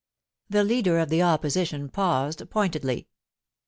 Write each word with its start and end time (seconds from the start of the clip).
The 0.49 0.63
Leader 0.63 0.97
of 0.97 1.09
the 1.09 1.21
Opposition 1.21 1.87
paused 1.87 2.49
pointedly. 2.49 3.07